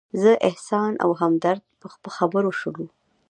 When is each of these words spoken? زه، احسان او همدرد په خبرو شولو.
زه، 0.21 0.31
احسان 0.49 0.93
او 1.03 1.11
همدرد 1.21 1.61
په 2.03 2.09
خبرو 2.17 2.51
شولو. 2.59 2.85